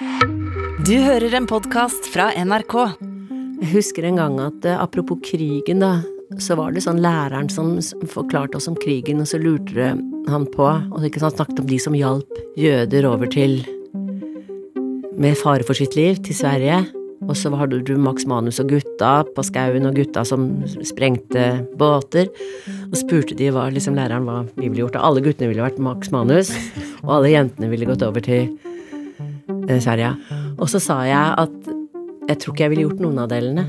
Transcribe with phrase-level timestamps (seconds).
[0.00, 2.74] Du hører en podkast fra NRK.
[3.60, 5.98] Jeg husker en gang at eh, apropos krigen, da,
[6.40, 7.74] så var det sånn læreren som
[8.08, 9.90] forklarte oss om krigen, og så lurte
[10.30, 13.58] han på, og ikke sant, snakket om de som hjalp jøder over til
[15.20, 16.80] med fare for sitt liv til Sverige.
[17.28, 20.48] Og så hadde du Max Manus og gutta på skauen, og gutta som
[20.80, 22.32] sprengte båter.
[22.88, 24.96] Og spurte de hva liksom læreren hva vi ville gjort.
[24.96, 26.56] Og alle guttene ville vært Max Manus,
[27.04, 28.48] og alle jentene ville gått over til
[29.78, 30.14] Sverige.
[30.58, 31.70] Og så sa jeg at
[32.28, 33.64] jeg tror ikke jeg ville gjort noen av delene.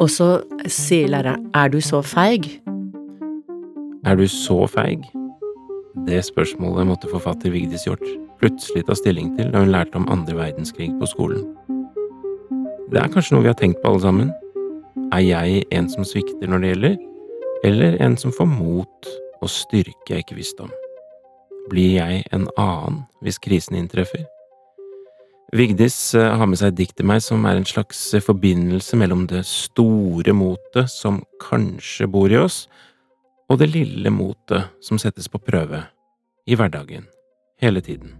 [0.00, 2.48] Og så sier læreren, er du så feig?
[4.04, 5.04] Er du så feig?
[6.08, 8.02] Det spørsmålet måtte forfatter Vigdis Hjort
[8.42, 11.44] plutselig ta stilling til da hun lærte om andre verdenskrig på skolen.
[12.90, 14.32] Det er kanskje noe vi har tenkt på alle sammen.
[15.14, 16.96] Er jeg en som svikter når det gjelder,
[17.64, 19.10] eller en som får mot
[19.42, 20.72] og styrke jeg ikke visste om?
[21.70, 24.26] Blir jeg en annen hvis krisen inntreffer?
[25.52, 28.96] Vigdis eh, har med seg et dikt til meg som er en slags eh, forbindelse
[28.96, 32.62] mellom det store motet som kanskje bor i oss,
[33.52, 35.82] og det lille motet som settes på prøve
[36.48, 37.04] i hverdagen,
[37.60, 38.14] hele tiden.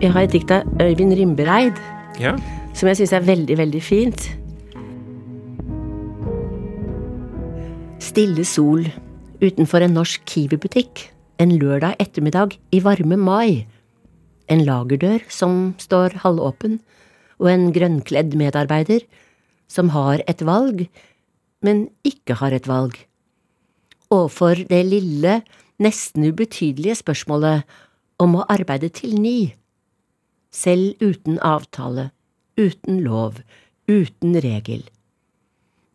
[0.00, 1.78] Jeg har et dikt av Øyvind Rimbereid
[2.20, 2.34] Ja,
[2.76, 4.26] som jeg syns er veldig, veldig fint.
[8.04, 8.84] Stille sol
[9.40, 11.06] utenfor en norsk Kiwi-butikk
[11.40, 13.66] en lørdag ettermiddag i varme mai.
[14.50, 16.80] En lagerdør som står halvåpen,
[17.40, 19.06] og en grønnkledd medarbeider
[19.70, 20.84] som har et valg,
[21.64, 22.98] men ikke har et valg.
[24.12, 25.40] Overfor det lille,
[25.80, 27.64] nesten ubetydelige spørsmålet
[28.20, 29.54] om å arbeide til ni
[30.50, 32.10] selv uten avtale,
[32.58, 33.38] uten lov,
[33.88, 34.82] uten regel.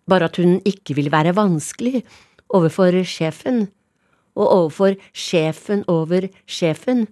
[0.08, 2.04] Bare at hun ikke vil være vanskelig
[2.56, 3.68] overfor sjefen,
[4.36, 7.08] og overfor sjefen over sjefen.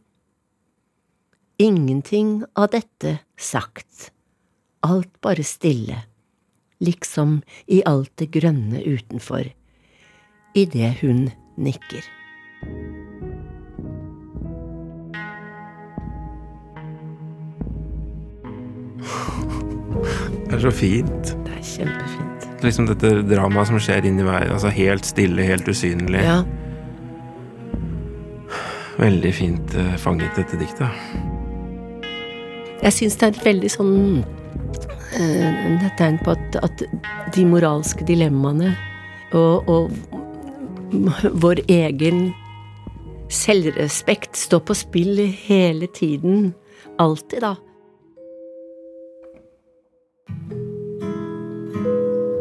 [1.62, 4.12] Ingenting av dette sagt,
[4.84, 6.02] alt bare stille,
[6.84, 7.42] liksom
[7.72, 9.48] i alt det grønne utenfor,
[10.58, 12.04] idet hun nikker.
[20.54, 21.32] det er så fint.
[21.46, 22.44] Det er kjempefint.
[22.64, 26.22] Liksom dette dramaet som skjer inni hver, altså helt stille, helt usynlig.
[26.22, 26.44] Ja,
[28.98, 31.04] Veldig fint eh, fanget, dette diktet.
[32.84, 33.96] Jeg syns det er et veldig sånn
[35.18, 36.84] eh, et tegn på at, at
[37.34, 38.74] de moralske dilemmaene
[39.34, 39.92] og, og
[41.44, 42.28] vår egen
[43.34, 46.52] selvrespekt står på spill hele tiden.
[47.02, 47.56] Alltid, da.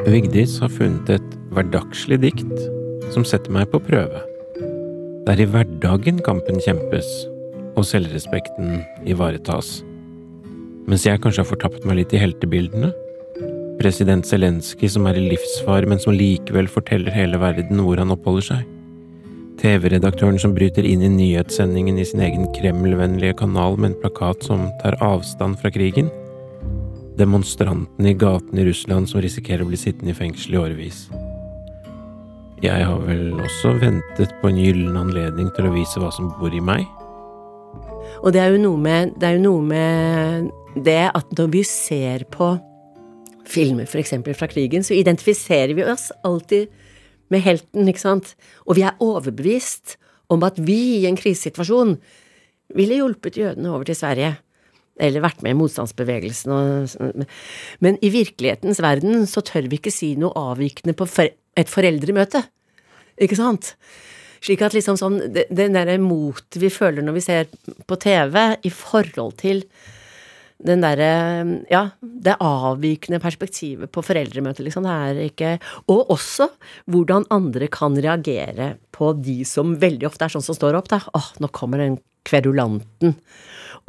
[0.03, 2.53] Vigdis har funnet et hverdagslig dikt
[3.15, 4.21] som setter meg på prøve.
[5.23, 7.09] Det er i hverdagen kampen kjempes,
[7.79, 9.81] og selvrespekten ivaretas.
[10.91, 12.91] Mens jeg kanskje har fortapt meg litt i heltebildene.
[13.79, 18.49] President Zelenskyj som er i livsfare, men som likevel forteller hele verden hvor han oppholder
[18.49, 18.65] seg.
[19.63, 24.67] TV-redaktøren som bryter inn i nyhetssendingen i sin egen Kreml-vennlige kanal med en plakat som
[24.83, 26.11] tar avstand fra krigen
[27.19, 31.05] demonstrantene i gatene i Russland som risikerer å bli sittende i fengsel i årevis.
[32.63, 36.53] Jeg har vel også ventet på en gyllen anledning til å vise hva som bor
[36.55, 36.85] i meg.
[38.23, 40.53] Og det er jo noe med det, noe med
[40.87, 42.53] det at når vi ser på
[43.51, 44.15] filmer f.eks.
[44.39, 46.71] fra krigen, så identifiserer vi oss alltid
[47.35, 48.37] med helten, ikke sant?
[48.63, 49.97] Og vi er overbevist
[50.31, 51.97] om at vi i en krisesituasjon
[52.79, 54.37] ville hjulpet jødene over til Sverige.
[55.03, 57.23] Eller vært med i motstandsbevegelsen og
[57.83, 61.11] Men i virkelighetens verden så tør vi ikke si noe avvikende på
[61.59, 62.45] et foreldremøte.
[63.23, 63.75] Ikke sant?
[64.43, 67.51] Slik at liksom sånn Den derre motet vi føler når vi ser
[67.87, 69.61] på TV i forhold til
[70.63, 71.11] den derre
[71.71, 74.87] Ja, det avvikende perspektivet på foreldremøtet, liksom.
[74.87, 75.53] Det er ikke
[75.91, 76.49] Og også
[76.91, 81.01] hvordan andre kan reagere på de som veldig ofte er sånn som står opp, da.
[81.15, 83.17] Åh, nå kommer den kverulanten.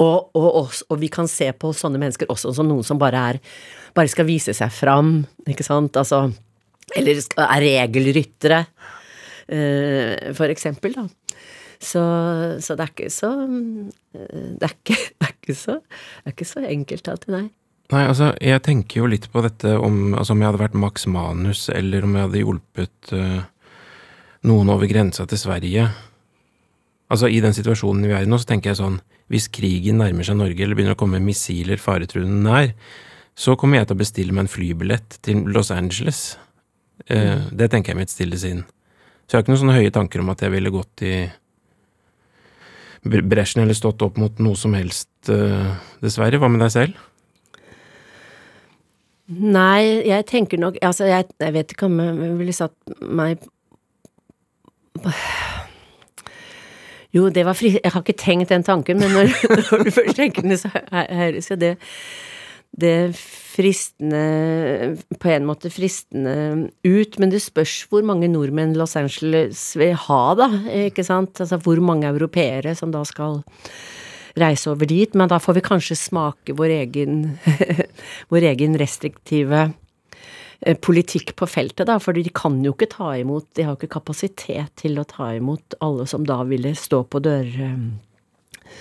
[0.02, 3.26] Og, og, oss- og vi kan se på sånne mennesker også som noen som bare
[3.34, 3.38] er
[3.94, 5.94] Bare skal vise seg fram, ikke sant?
[5.94, 6.32] Altså
[6.96, 8.60] Eller er regelryttere,
[9.48, 11.08] eh, for eksempel, da.
[11.84, 12.00] Så,
[12.64, 13.30] så det er ikke så
[14.14, 17.46] eh, Det er ikke, det er ikke så Det er ikke så enkelt alltid, nei.
[17.92, 21.04] Nei, altså, jeg tenker jo litt på dette om altså, om jeg hadde vært Max
[21.10, 23.42] Manus, eller om jeg hadde hjulpet uh,
[24.48, 25.84] noen over grensa til Sverige.
[27.12, 28.96] Altså, i den situasjonen vi er i nå, så tenker jeg sånn
[29.28, 32.72] Hvis krigen nærmer seg Norge, eller begynner å komme missiler faretruende nær,
[33.36, 36.38] så kommer jeg til å bestille meg en flybillett til Los Angeles.
[37.06, 38.64] Eh, det tenker jeg mitt stille sinn.
[39.24, 41.14] Så jeg har ikke noen sånne høye tanker om at jeg ville gått i
[43.04, 46.40] bresjen eller stått opp mot noe som helst, eh, dessverre.
[46.40, 47.02] Hva med deg selv?
[49.26, 53.38] Nei, jeg tenker nok Altså, jeg, jeg vet ikke om jeg ville satt meg
[57.14, 57.70] Jo, det var fri...
[57.78, 59.32] Jeg har ikke tenkt den tanken, men når,
[59.70, 61.76] når du først tenker den, så høres jo det
[62.74, 69.60] det fristende På en måte fristende ut, men det spørs hvor mange nordmenn Los Angeles
[69.78, 70.48] vil ha, da,
[70.88, 71.38] ikke sant?
[71.40, 73.42] Altså hvor mange europeere som da skal
[74.40, 77.20] reise over dit, men da får vi kanskje smake vår egen
[78.32, 79.60] vår egen restriktive
[80.66, 83.78] eh, politikk på feltet, da, for de kan jo ikke ta imot De har jo
[83.84, 88.74] ikke kapasitet til å ta imot alle som da ville stå på dør, eh,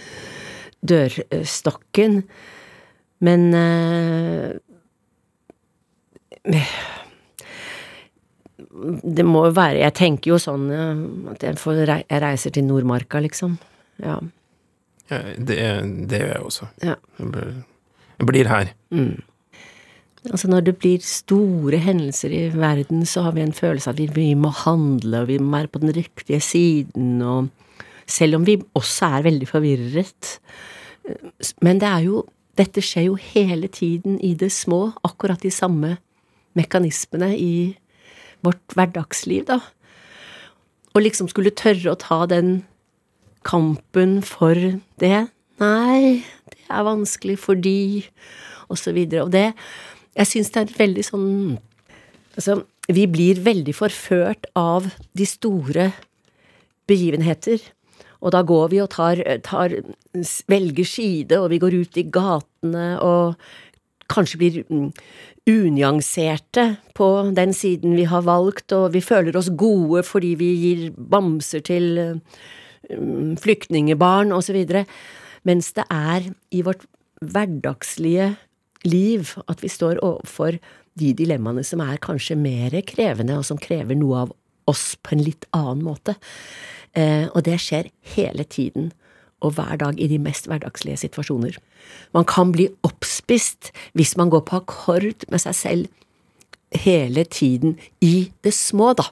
[0.82, 2.24] dørstokken.
[3.24, 4.52] Men uh,
[9.18, 11.04] Det må jo være Jeg tenker jo sånn uh,
[11.34, 13.58] at jeg, får, jeg, reiser til Nordmarka, liksom.
[14.04, 14.18] Ja.
[15.12, 15.60] ja det,
[16.10, 16.72] det, gjør jeg også.
[16.84, 16.98] Ja.
[17.20, 18.74] Jeg blir her.
[18.94, 19.22] Mm.
[20.32, 24.16] Altså Når det blir store hendelser i verden, så har vi en følelse av at
[24.16, 27.50] vi må handle, og vi må være på den riktige siden, og
[28.08, 30.38] selv om vi også er veldig forvirret.
[31.62, 32.24] Men det er jo
[32.60, 35.96] dette skjer jo hele tiden i det små, akkurat de samme
[36.58, 37.54] mekanismene i
[38.46, 39.60] vårt hverdagsliv, da.
[40.94, 42.62] Og liksom skulle tørre å ta den
[43.44, 44.58] kampen for
[45.02, 45.28] det
[45.62, 48.06] Nei, det er vanskelig fordi
[48.72, 49.26] Og så videre.
[49.26, 49.54] Og det
[50.16, 51.28] Jeg syns det er veldig sånn
[52.34, 55.92] Altså, vi blir veldig forført av de store
[56.90, 57.62] begivenheter.
[58.24, 59.76] Og da går vi og tar, tar,
[60.48, 63.36] velger side, og vi går ut i gatene og
[64.12, 64.90] kanskje blir mm,
[65.50, 66.66] unyanserte
[66.96, 71.64] på den siden vi har valgt, og vi føler oss gode fordi vi gir bamser
[71.66, 72.00] til
[72.90, 74.62] mm, flyktningebarn osv.
[75.44, 76.86] Mens det er i vårt
[77.24, 78.34] hverdagslige
[78.88, 80.60] liv at vi står overfor
[81.00, 84.34] de dilemmaene som er kanskje mer krevende, og som krever noe av
[84.70, 86.16] oss på en litt annen måte.
[86.94, 88.92] Eh, og det skjer hele tiden
[89.44, 91.58] og hver dag i de mest hverdagslige situasjoner.
[92.16, 98.32] Man kan bli oppspist hvis man går på akkord med seg selv hele tiden i
[98.44, 99.06] det små, da.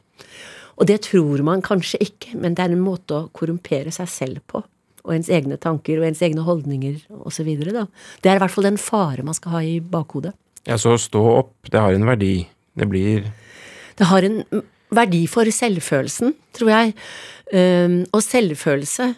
[0.79, 4.45] Og det tror man kanskje ikke, men det er en måte å korrumpere seg selv
[4.49, 4.63] på.
[5.01, 7.49] Og ens egne tanker og ens egne holdninger osv.
[7.51, 10.33] Det er i hvert fall den fare man skal ha i bakhodet.
[10.69, 12.47] Ja, så stå opp, det har en verdi.
[12.77, 13.25] Det blir
[13.97, 14.43] Det har en
[14.95, 16.95] verdi for selvfølelsen, tror jeg.
[17.51, 19.13] Um, og selvfølelse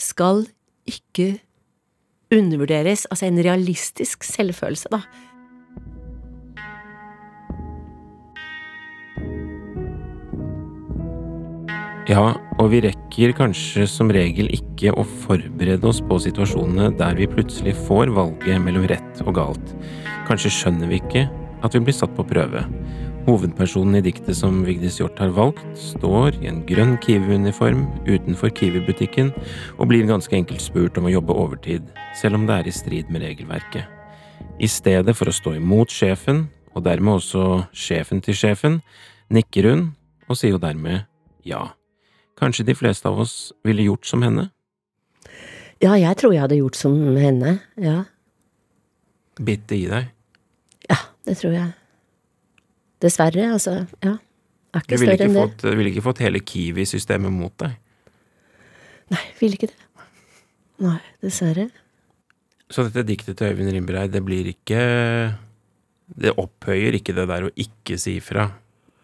[0.00, 0.44] skal
[0.88, 1.32] ikke
[2.34, 3.06] undervurderes.
[3.10, 5.02] Altså en realistisk selvfølelse, da.
[12.10, 17.28] Ja, og vi rekker kanskje som regel ikke å forberede oss på situasjonene der vi
[17.30, 19.74] plutselig får valget mellom rett og galt.
[20.26, 21.28] Kanskje skjønner vi ikke
[21.62, 22.64] at vi blir satt på prøve,
[23.30, 29.30] Hovedpersonen i diktet som Vigdis Hjorth har valgt, står i en grønn Kiwi-uniform utenfor Kiwi-butikken
[29.76, 31.86] og blir ganske enkelt spurt om å jobbe overtid,
[32.18, 33.86] selv om det er i strid med regelverket.
[34.58, 38.80] I stedet for å stå imot sjefen, og dermed også sjefen til sjefen,
[39.30, 39.88] nikker hun
[40.26, 41.06] og sier jo dermed
[41.46, 41.68] ja.
[42.40, 44.48] Kanskje de fleste av oss ville gjort som henne?
[45.78, 48.00] Ja, jeg tror jeg hadde gjort som henne, ja.
[49.38, 50.16] Bitt det i deg?
[50.90, 51.76] Ja, det tror jeg.
[53.00, 53.76] Dessverre, altså.
[54.04, 54.16] Ja.
[54.70, 55.46] Er ikke større enn det.
[55.62, 57.74] Du ville ikke fått hele Kiwi-systemet mot deg?
[59.10, 59.78] Nei, ville ikke det.
[60.84, 61.68] Nei, dessverre.
[62.70, 64.82] Så dette diktet til Øyvind Rimbereid, det blir ikke
[66.20, 68.48] Det opphøyer ikke det der å ikke si fra,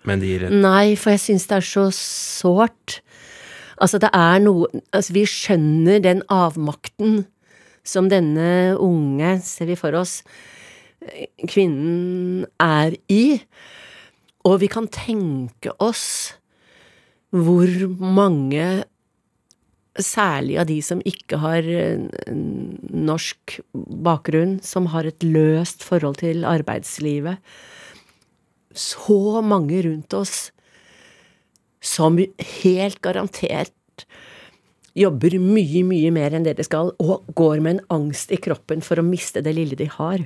[0.07, 3.01] men det gir et Nei, for jeg syns det er så sårt.
[3.79, 7.25] Altså, det er noe Altså, vi skjønner den avmakten
[7.87, 10.21] som denne unge, ser vi for oss,
[11.47, 13.39] kvinnen er i.
[14.47, 16.37] Og vi kan tenke oss
[17.35, 18.85] hvor mange,
[19.97, 21.67] særlig av de som ikke har
[22.93, 23.57] norsk
[24.07, 27.41] bakgrunn, som har et løst forhold til arbeidslivet,
[28.77, 30.51] så mange rundt oss
[31.81, 32.19] som
[32.61, 34.07] helt garantert
[34.97, 38.85] jobber mye, mye mer enn det de skal, og går med en angst i kroppen
[38.85, 40.25] for å miste det lille de har.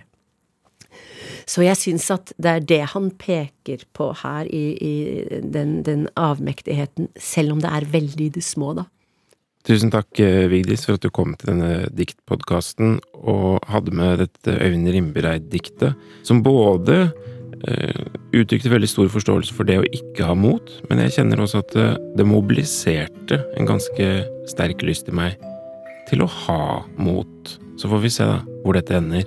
[1.50, 4.95] Så jeg syns at det er det han peker på her i, i
[5.42, 8.87] den, den, avmektigheten, selv om det er veldig i det små, da.
[9.66, 14.54] Tusen takk, eh, Vigdis, for at du kom til denne diktpodkasten og hadde med dette
[14.57, 17.02] Øyvind Rimbereid-diktet, som både
[17.69, 21.64] eh, uttrykte veldig stor forståelse for det å ikke ha mot, men jeg kjenner også
[21.66, 24.11] at det, det mobiliserte en ganske
[24.49, 25.37] sterk lyst i meg
[26.09, 26.62] til å ha
[26.97, 27.57] mot.
[27.76, 29.26] Så får vi se da hvor dette ender.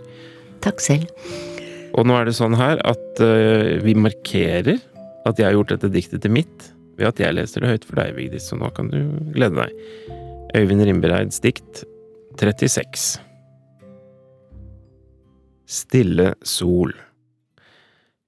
[0.65, 1.51] Takk selv.
[1.93, 4.79] Og nå er det sånn her at uh, vi markerer
[5.23, 8.01] at jeg har gjort dette diktet til mitt, ved at jeg leser det høyt for
[8.01, 8.99] deg, Vigdis, så nå kan du
[9.33, 10.09] glede deg.
[10.53, 11.85] Øyvind Rimbereids dikt
[12.37, 13.21] 36
[15.69, 16.93] Stille sol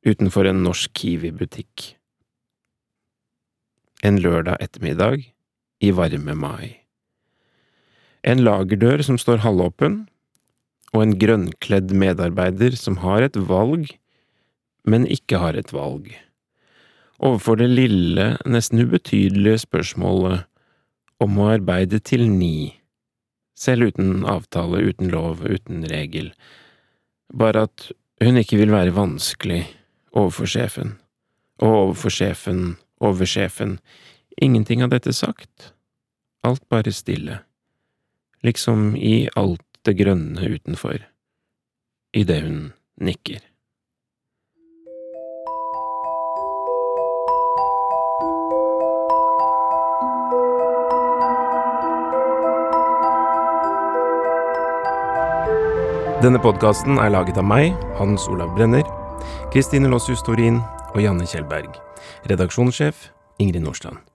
[0.05, 1.91] utenfor en norsk Kiwi-butikk.
[4.05, 5.25] En lørdag ettermiddag
[5.81, 6.81] i varme mai.
[8.25, 10.05] En lagerdør som står halvåpen,
[10.95, 13.89] og en grønnkledd medarbeider som har et valg,
[14.87, 16.07] men ikke har et valg.
[17.19, 20.45] Overfor det lille, nesten ubetydelige spørsmålet
[21.23, 22.75] om å arbeide til ni,
[23.55, 26.31] selv uten avtale, uten lov, uten regel,
[27.33, 27.89] bare at
[28.23, 29.63] hun ikke vil være vanskelig
[30.15, 30.95] overfor sjefen,
[31.59, 33.79] og overfor sjefen, over sjefen,
[34.39, 35.73] ingenting av dette sagt,
[36.43, 37.41] alt bare stille,
[38.47, 41.03] liksom i alt det grønne utenfor,
[42.13, 43.43] idet hun nikker.
[56.25, 58.87] Denne podkasten er laget av meg, Hans Olav Brenner,
[59.53, 60.57] Kristine Lossius Torin
[60.95, 61.77] og Janne Kjellberg.
[62.31, 64.14] Redaksjonssjef Ingrid Nordstrand.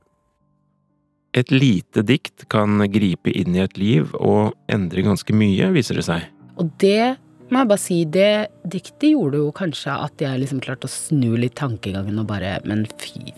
[1.31, 6.07] Et lite dikt kan gripe inn i et liv og endre ganske mye, viser det
[6.09, 6.25] seg.
[6.59, 7.15] Og det
[7.51, 8.33] må jeg bare si, det
[8.71, 12.85] diktet gjorde jo kanskje at jeg liksom klarte å snu litt tankegangen og bare Men
[12.99, 13.35] fy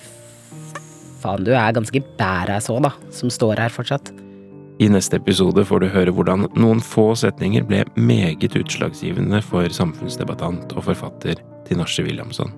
[1.22, 4.10] faen, du er ganske badass òg, da, som står her fortsatt.
[4.82, 10.72] I neste episode får du høre hvordan noen få setninger ble meget utslagsgivende for samfunnsdebattant
[10.74, 12.50] og forfatter Tinashe Williamson.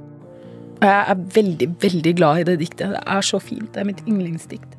[0.80, 2.94] Jeg er veldig, veldig glad i det diktet.
[2.94, 3.68] Det er så fint.
[3.74, 4.78] Det er mitt yndlingsdikt.